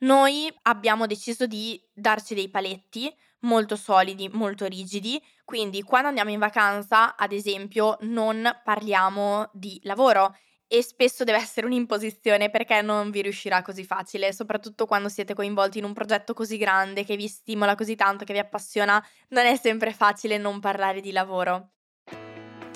[0.00, 6.38] Noi abbiamo deciso di darci dei paletti molto solidi, molto rigidi, quindi quando andiamo in
[6.38, 10.34] vacanza, ad esempio, non parliamo di lavoro
[10.68, 15.78] e spesso deve essere un'imposizione perché non vi riuscirà così facile, soprattutto quando siete coinvolti
[15.78, 19.56] in un progetto così grande che vi stimola così tanto, che vi appassiona, non è
[19.56, 21.70] sempre facile non parlare di lavoro.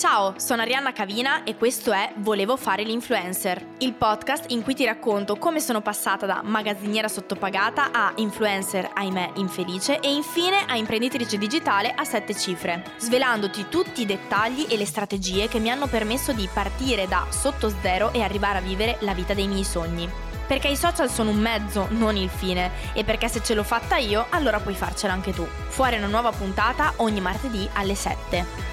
[0.02, 4.84] Ciao, sono Arianna Cavina e questo è Volevo fare l'influencer, il podcast in cui ti
[4.84, 11.38] racconto come sono passata da magazziniera sottopagata a influencer, ahimè, infelice e infine a imprenditrice
[11.38, 16.32] digitale a sette cifre, svelandoti tutti i dettagli e le strategie che mi hanno permesso
[16.32, 20.10] di partire da sotto zero e arrivare a vivere la vita dei miei sogni.
[20.48, 23.98] Perché i social sono un mezzo, non il fine, e perché se ce l'ho fatta
[23.98, 25.46] io, allora puoi farcela anche tu.
[25.68, 28.72] Fuori una nuova puntata ogni martedì alle 7.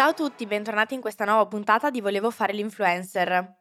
[0.00, 3.58] Ciao a tutti, bentornati in questa nuova puntata di Volevo fare l'influencer.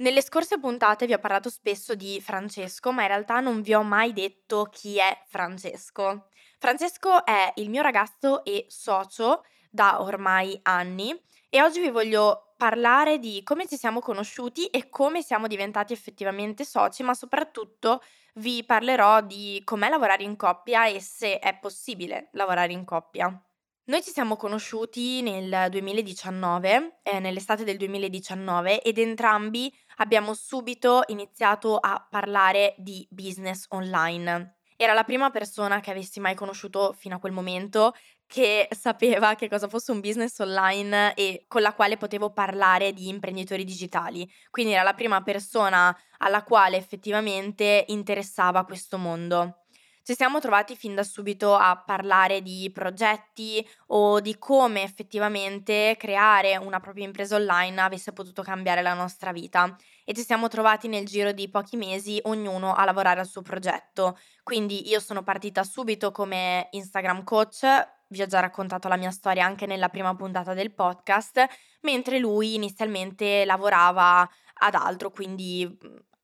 [0.00, 3.82] Nelle scorse puntate vi ho parlato spesso di Francesco, ma in realtà non vi ho
[3.82, 6.28] mai detto chi è Francesco.
[6.58, 13.18] Francesco è il mio ragazzo e socio da ormai anni e oggi vi voglio parlare
[13.18, 18.02] di come ci siamo conosciuti e come siamo diventati effettivamente soci, ma soprattutto
[18.34, 23.40] vi parlerò di com'è lavorare in coppia e se è possibile lavorare in coppia.
[23.88, 31.76] Noi ci siamo conosciuti nel 2019, eh, nell'estate del 2019, ed entrambi abbiamo subito iniziato
[31.76, 34.56] a parlare di business online.
[34.76, 37.94] Era la prima persona che avessi mai conosciuto fino a quel momento
[38.26, 43.06] che sapeva che cosa fosse un business online e con la quale potevo parlare di
[43.06, 44.28] imprenditori digitali.
[44.50, 49.65] Quindi era la prima persona alla quale effettivamente interessava questo mondo.
[50.06, 56.56] Ci siamo trovati fin da subito a parlare di progetti o di come effettivamente creare
[56.56, 61.06] una propria impresa online avesse potuto cambiare la nostra vita e ci siamo trovati nel
[61.06, 64.16] giro di pochi mesi ognuno a lavorare al suo progetto.
[64.44, 67.64] Quindi io sono partita subito come Instagram coach,
[68.06, 71.44] vi ho già raccontato la mia storia anche nella prima puntata del podcast,
[71.80, 74.20] mentre lui inizialmente lavorava
[74.58, 75.68] ad altro, quindi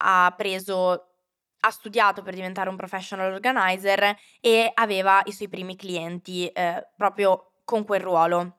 [0.05, 1.12] ha preso
[1.65, 7.53] ha studiato per diventare un professional organizer e aveva i suoi primi clienti eh, proprio
[7.65, 8.57] con quel ruolo.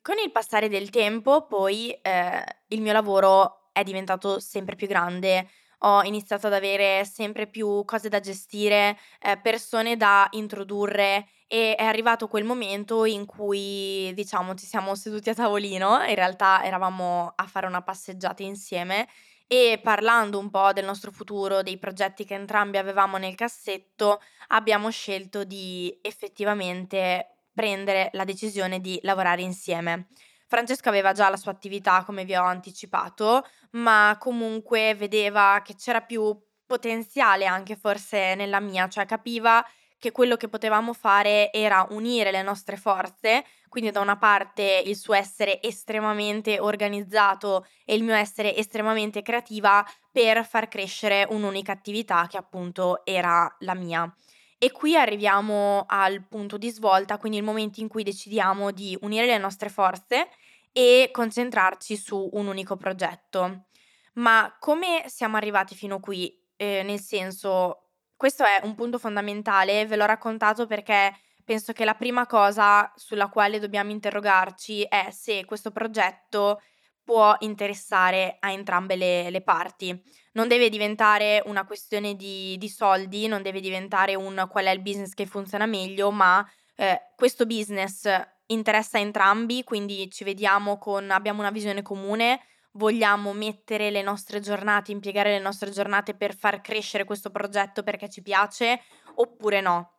[0.00, 5.48] Con il passare del tempo, poi eh, il mio lavoro è diventato sempre più grande.
[5.80, 11.84] Ho iniziato ad avere sempre più cose da gestire, eh, persone da introdurre e è
[11.84, 17.46] arrivato quel momento in cui, diciamo, ci siamo seduti a tavolino, in realtà eravamo a
[17.46, 19.06] fare una passeggiata insieme
[19.46, 24.90] e parlando un po' del nostro futuro, dei progetti che entrambi avevamo nel cassetto, abbiamo
[24.90, 30.08] scelto di effettivamente prendere la decisione di lavorare insieme.
[30.48, 36.00] Francesco aveva già la sua attività, come vi ho anticipato, ma comunque vedeva che c'era
[36.02, 39.64] più potenziale anche forse nella mia, cioè capiva
[39.98, 44.96] che quello che potevamo fare era unire le nostre forze, quindi da una parte il
[44.96, 52.26] suo essere estremamente organizzato e il mio essere estremamente creativa per far crescere un'unica attività
[52.28, 54.12] che appunto era la mia.
[54.58, 59.26] E qui arriviamo al punto di svolta, quindi il momento in cui decidiamo di unire
[59.26, 60.28] le nostre forze
[60.72, 63.66] e concentrarci su un unico progetto.
[64.14, 66.34] Ma come siamo arrivati fino qui?
[66.56, 71.12] Eh, nel senso, questo è un punto fondamentale, ve l'ho raccontato perché
[71.46, 76.60] penso che la prima cosa sulla quale dobbiamo interrogarci è se questo progetto
[77.04, 80.02] può interessare a entrambe le, le parti.
[80.32, 84.82] Non deve diventare una questione di, di, soldi, non deve diventare un qual è il
[84.82, 88.10] business che funziona meglio, ma eh, questo business
[88.46, 92.40] interessa a entrambi, quindi ci vediamo con, abbiamo una visione comune,
[92.72, 98.08] vogliamo mettere le nostre giornate, impiegare le nostre giornate per far crescere questo progetto perché
[98.08, 98.82] ci piace
[99.14, 99.95] oppure no.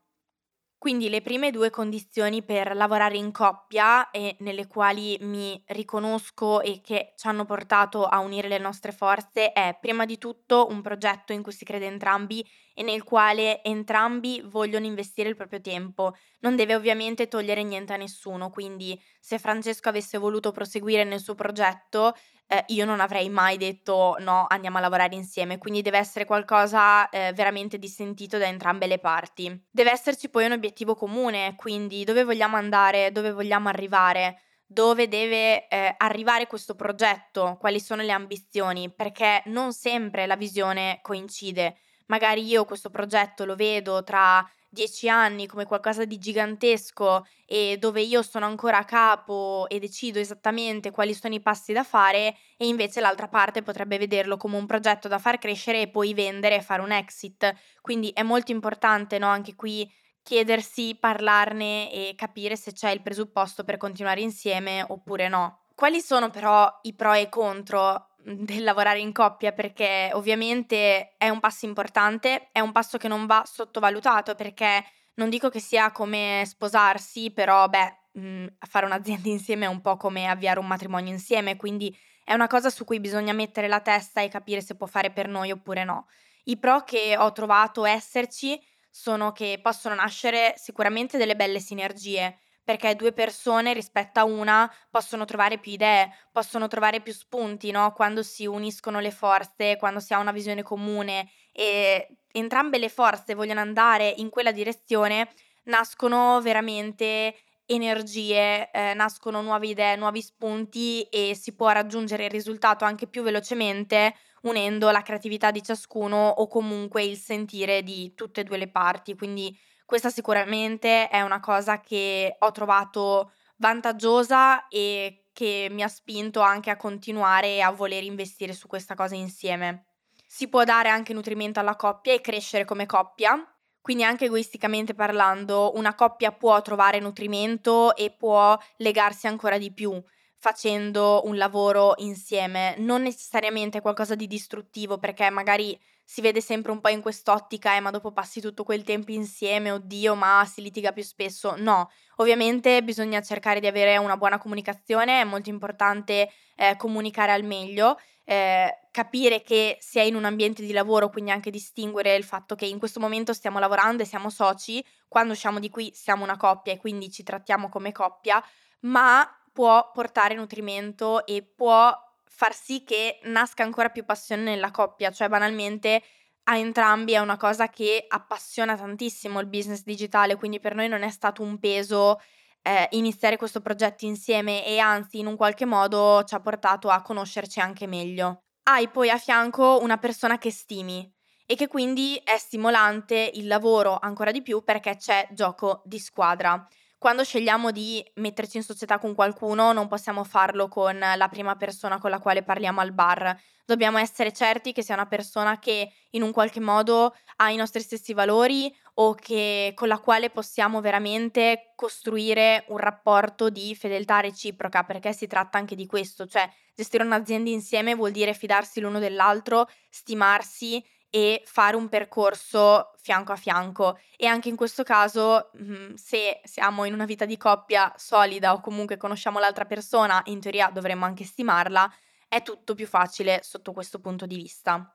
[0.79, 6.81] Quindi le prime due condizioni per lavorare in coppia e nelle quali mi riconosco e
[6.81, 11.33] che ci hanno portato a unire le nostre forze è prima di tutto un progetto
[11.33, 16.15] in cui si crede entrambi e nel quale entrambi vogliono investire il proprio tempo.
[16.41, 21.33] Non deve ovviamente togliere niente a nessuno, quindi se Francesco avesse voluto proseguire nel suo
[21.33, 22.13] progetto,
[22.47, 27.09] eh, io non avrei mai detto no, andiamo a lavorare insieme, quindi deve essere qualcosa
[27.09, 29.65] eh, veramente dissentito da entrambe le parti.
[29.69, 35.67] Deve esserci poi un obiettivo comune, quindi dove vogliamo andare, dove vogliamo arrivare, dove deve
[35.67, 41.77] eh, arrivare questo progetto, quali sono le ambizioni, perché non sempre la visione coincide.
[42.07, 48.01] magari io questo progetto lo vedo tra dieci anni come qualcosa di gigantesco e dove
[48.01, 52.67] io sono ancora a capo e decido esattamente quali sono i passi da fare e
[52.67, 56.61] invece l'altra parte potrebbe vederlo come un progetto da far crescere e poi vendere e
[56.61, 57.53] fare un exit.
[57.81, 59.89] Quindi è molto importante no, anche qui
[60.21, 65.61] chiedersi, parlarne e capire se c'è il presupposto per continuare insieme oppure no.
[65.73, 71.29] Quali sono però i pro e i contro del lavorare in coppia perché ovviamente è
[71.29, 74.83] un passo importante, è un passo che non va sottovalutato perché
[75.15, 79.95] non dico che sia come sposarsi, però beh, mh, fare un'azienda insieme è un po'
[79.95, 84.21] come avviare un matrimonio insieme, quindi è una cosa su cui bisogna mettere la testa
[84.21, 86.07] e capire se può fare per noi oppure no.
[86.45, 88.59] I pro che ho trovato esserci
[88.89, 95.23] sono che possono nascere sicuramente delle belle sinergie perché due persone rispetto a una possono
[95.23, 97.93] trovare più idee, possono trovare più spunti, no?
[97.93, 103.35] Quando si uniscono le forze, quando si ha una visione comune e entrambe le forze
[103.35, 105.29] vogliono andare in quella direzione,
[105.63, 107.35] nascono veramente
[107.67, 113.23] energie, eh, nascono nuove idee, nuovi spunti e si può raggiungere il risultato anche più
[113.23, 118.67] velocemente unendo la creatività di ciascuno o comunque il sentire di tutte e due le
[118.69, 119.15] parti.
[119.15, 126.41] Quindi questa sicuramente è una cosa che ho trovato vantaggiosa e che mi ha spinto
[126.41, 129.85] anche a continuare e a voler investire su questa cosa insieme.
[130.27, 133.41] Si può dare anche nutrimento alla coppia e crescere come coppia,
[133.79, 140.03] quindi anche egoisticamente parlando, una coppia può trovare nutrimento e può legarsi ancora di più
[140.37, 146.79] facendo un lavoro insieme, non necessariamente qualcosa di distruttivo perché magari si vede sempre un
[146.79, 150.93] po' in quest'ottica, eh, ma dopo passi tutto quel tempo insieme, oddio, ma si litiga
[150.93, 151.55] più spesso.
[151.57, 157.43] No, ovviamente bisogna cercare di avere una buona comunicazione, è molto importante eh, comunicare al
[157.43, 162.23] meglio, eh, capire che si è in un ambiente di lavoro, quindi anche distinguere il
[162.23, 166.23] fatto che in questo momento stiamo lavorando e siamo soci, quando usciamo di qui siamo
[166.23, 168.41] una coppia e quindi ci trattiamo come coppia,
[168.83, 171.93] ma può portare nutrimento e può
[172.37, 176.03] far sì che nasca ancora più passione nella coppia, cioè banalmente
[176.43, 181.01] a entrambi è una cosa che appassiona tantissimo il business digitale, quindi per noi non
[181.01, 182.21] è stato un peso
[182.61, 187.01] eh, iniziare questo progetto insieme e anzi in un qualche modo ci ha portato a
[187.01, 188.43] conoscerci anche meglio.
[188.69, 191.11] Hai poi a fianco una persona che stimi
[191.43, 196.67] e che quindi è stimolante il lavoro ancora di più perché c'è gioco di squadra
[196.97, 201.99] quando scegliamo di metterci in società con qualcuno non possiamo farlo con la prima persona
[201.99, 203.35] con la quale parliamo al bar.
[203.65, 207.81] Dobbiamo essere certi che sia una persona che in un qualche modo ha i nostri
[207.81, 214.83] stessi valori o che, con la quale possiamo veramente costruire un rapporto di fedeltà reciproca,
[214.83, 219.67] perché si tratta anche di questo, cioè gestire un'azienda insieme vuol dire fidarsi l'uno dell'altro,
[219.89, 226.41] stimarsi e fare un percorso fianco a fianco e anche in questo caso mhmm, se
[226.43, 231.05] siamo in una vita di coppia solida o comunque conosciamo l'altra persona, in teoria dovremmo
[231.05, 231.89] anche stimarla,
[232.27, 234.93] è tutto più facile sotto questo punto di vista.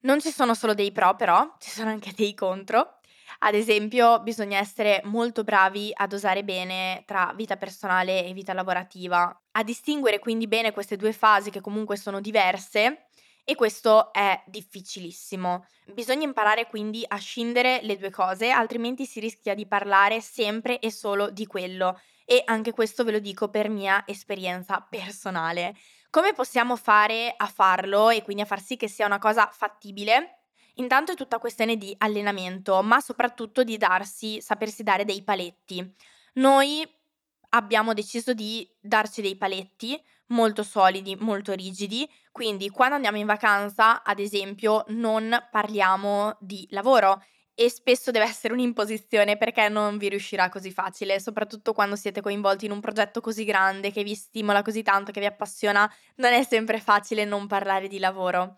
[0.00, 2.98] Non ci sono solo dei pro però, ci sono anche dei contro.
[3.40, 9.42] Ad esempio, bisogna essere molto bravi a dosare bene tra vita personale e vita lavorativa,
[9.52, 13.06] a distinguere quindi bene queste due fasi che comunque sono diverse
[13.44, 15.66] e questo è difficilissimo.
[15.92, 20.90] Bisogna imparare quindi a scindere le due cose, altrimenti si rischia di parlare sempre e
[20.90, 22.00] solo di quello.
[22.24, 25.76] E anche questo ve lo dico per mia esperienza personale.
[26.08, 30.38] Come possiamo fare a farlo e quindi a far sì che sia una cosa fattibile?
[30.76, 35.94] Intanto è tutta questione di allenamento, ma soprattutto di darsi, sapersi dare dei paletti.
[36.34, 36.88] Noi
[37.50, 44.02] abbiamo deciso di darci dei paletti molto solidi, molto rigidi, quindi quando andiamo in vacanza,
[44.02, 47.22] ad esempio, non parliamo di lavoro
[47.56, 52.64] e spesso deve essere un'imposizione perché non vi riuscirà così facile, soprattutto quando siete coinvolti
[52.64, 56.42] in un progetto così grande che vi stimola così tanto, che vi appassiona, non è
[56.42, 58.56] sempre facile non parlare di lavoro.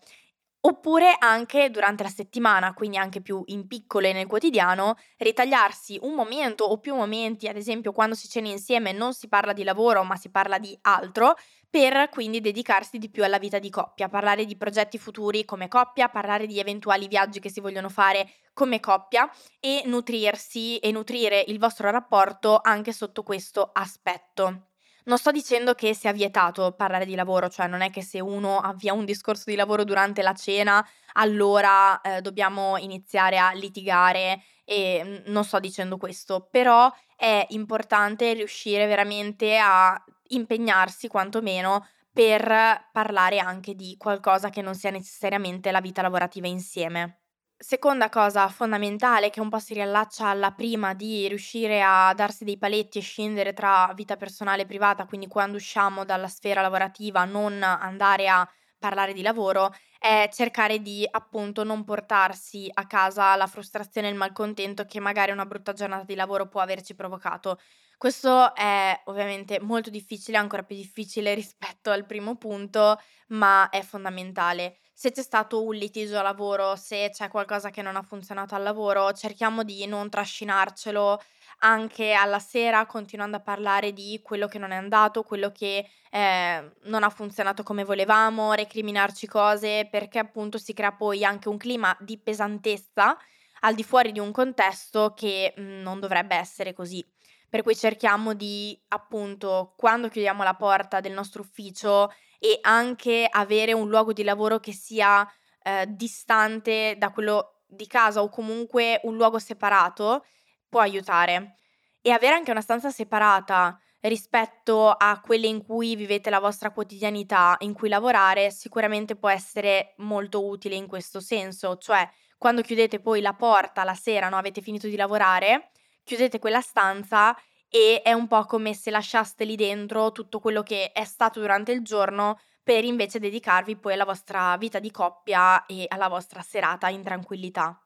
[0.59, 6.65] Oppure anche durante la settimana, quindi anche più in piccole nel quotidiano, ritagliarsi un momento
[6.65, 10.15] o più momenti, ad esempio quando si cena insieme non si parla di lavoro ma
[10.17, 11.35] si parla di altro,
[11.69, 16.09] per quindi dedicarsi di più alla vita di coppia, parlare di progetti futuri come coppia,
[16.09, 21.59] parlare di eventuali viaggi che si vogliono fare come coppia e nutrirsi e nutrire il
[21.59, 24.67] vostro rapporto anche sotto questo aspetto.
[25.07, 28.59] Non sto dicendo che sia vietato parlare di lavoro, cioè non è che se uno
[28.59, 35.01] avvia un discorso di lavoro durante la cena, allora eh, dobbiamo iniziare a litigare e
[35.03, 39.97] mm, non sto dicendo questo, però è importante riuscire veramente a
[40.29, 47.21] impegnarsi quantomeno per parlare anche di qualcosa che non sia necessariamente la vita lavorativa insieme.
[47.59, 52.57] Seconda cosa fondamentale che un po' si riallaccia alla prima di riuscire a darsi dei
[52.57, 57.61] paletti e scendere tra vita personale e privata, quindi quando usciamo dalla sfera lavorativa non
[57.63, 64.07] andare a parlare di lavoro, è cercare di appunto non portarsi a casa la frustrazione
[64.07, 67.57] e il malcontento che magari una brutta giornata di lavoro può averci provocato.
[67.97, 72.99] Questo è ovviamente molto difficile, ancora più difficile rispetto al primo punto,
[73.29, 74.77] ma è fondamentale.
[74.93, 78.61] Se c'è stato un litigio a lavoro, se c'è qualcosa che non ha funzionato al
[78.61, 81.19] lavoro, cerchiamo di non trascinarcelo
[81.59, 86.71] anche alla sera, continuando a parlare di quello che non è andato, quello che eh,
[86.83, 91.95] non ha funzionato come volevamo, recriminarci cose, perché appunto si crea poi anche un clima
[91.99, 93.17] di pesantezza
[93.61, 97.03] al di fuori di un contesto che mh, mm, non dovrebbe essere così.
[97.49, 103.73] Per cui cerchiamo di, appunto, quando chiudiamo la porta del nostro ufficio e anche avere
[103.73, 105.27] un luogo di lavoro che sia
[105.63, 110.25] eh, distante da quello di casa o comunque un luogo separato,
[110.69, 111.55] può aiutare.
[112.01, 117.55] E avere anche una stanza separata rispetto a quelle in cui vivete la vostra quotidianità,
[117.59, 123.21] in cui lavorare, sicuramente può essere molto utile in questo senso, cioè quando chiudete poi
[123.21, 125.71] la porta la sera, no, avete finito di lavorare,
[126.07, 127.37] chiudete quella stanza
[127.69, 131.73] e è un po' come se lasciaste lì dentro tutto quello che è stato durante
[131.73, 136.87] il giorno per invece dedicarvi poi alla vostra vita di coppia e alla vostra serata
[136.87, 137.77] in tranquillità.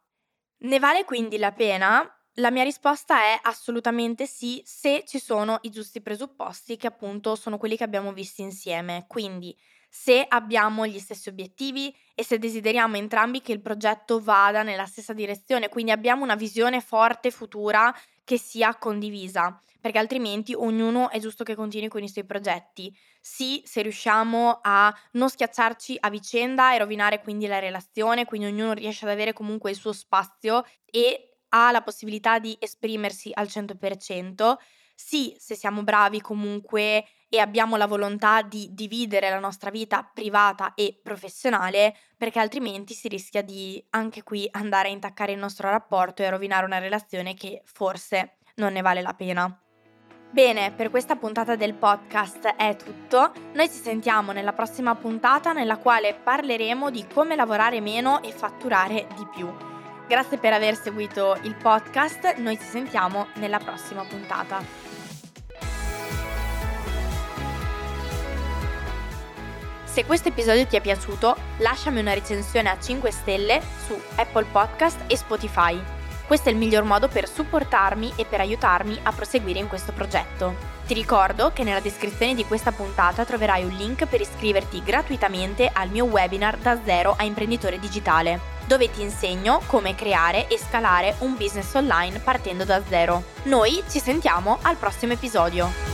[0.63, 2.07] Ne vale quindi la pena?
[2.35, 7.57] La mia risposta è assolutamente sì, se ci sono i giusti presupposti, che appunto sono
[7.57, 9.05] quelli che abbiamo visto insieme.
[9.07, 9.55] Quindi
[9.89, 15.11] se abbiamo gli stessi obiettivi e se desideriamo entrambi che il progetto vada nella stessa
[15.11, 21.43] direzione, quindi abbiamo una visione forte futura che sia condivisa, perché altrimenti ognuno è giusto
[21.43, 22.95] che continui con i suoi progetti.
[23.19, 28.73] Sì, se riusciamo a non schiacciarci a vicenda e rovinare quindi la relazione, quindi ognuno
[28.73, 34.57] riesce ad avere comunque il suo spazio e ha la possibilità di esprimersi al 100%.
[34.95, 40.73] Sì, se siamo bravi comunque e abbiamo la volontà di dividere la nostra vita privata
[40.73, 46.21] e professionale, perché altrimenti si rischia di anche qui andare a intaccare il nostro rapporto
[46.21, 49.57] e rovinare una relazione che forse non ne vale la pena.
[50.29, 53.31] Bene, per questa puntata del podcast è tutto.
[53.53, 59.07] Noi ci sentiamo nella prossima puntata nella quale parleremo di come lavorare meno e fatturare
[59.15, 59.49] di più.
[60.05, 64.90] Grazie per aver seguito il podcast, noi ci sentiamo nella prossima puntata.
[69.91, 74.99] Se questo episodio ti è piaciuto, lasciami una recensione a 5 stelle su Apple Podcast
[75.07, 75.77] e Spotify.
[76.25, 80.55] Questo è il miglior modo per supportarmi e per aiutarmi a proseguire in questo progetto.
[80.87, 85.89] Ti ricordo che nella descrizione di questa puntata troverai un link per iscriverti gratuitamente al
[85.89, 91.35] mio webinar da zero a imprenditore digitale, dove ti insegno come creare e scalare un
[91.35, 93.23] business online partendo da zero.
[93.43, 95.90] Noi ci sentiamo al prossimo episodio.